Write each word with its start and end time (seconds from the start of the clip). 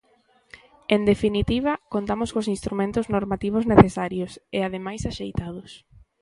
En 0.95 1.01
definitiva, 1.11 1.73
contamos 1.93 2.29
cos 2.33 2.51
instrumentos 2.55 3.05
normativos 3.15 3.67
necesarios, 3.73 4.31
e 4.57 4.59
ademais 4.67 5.01
axeitados. 5.11 5.71